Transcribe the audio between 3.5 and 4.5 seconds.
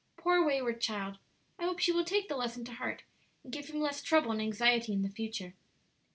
give him less trouble and